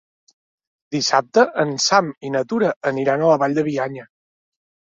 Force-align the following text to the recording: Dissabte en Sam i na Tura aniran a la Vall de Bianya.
Dissabte 0.95 1.43
en 1.65 1.75
Sam 1.85 2.09
i 2.29 2.33
na 2.37 2.43
Tura 2.53 2.73
aniran 2.95 3.27
a 3.27 3.31
la 3.35 3.39
Vall 3.45 3.57
de 3.61 3.69
Bianya. 3.71 4.11